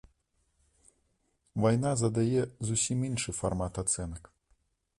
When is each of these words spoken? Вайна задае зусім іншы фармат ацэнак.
Вайна 1.65 1.91
задае 2.03 2.41
зусім 2.69 2.97
іншы 3.11 3.31
фармат 3.41 3.73
ацэнак. 3.83 4.23